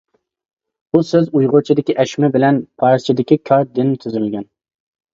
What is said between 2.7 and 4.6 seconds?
پارسچىدىكى «كار» دىن تۈزۈلگەن.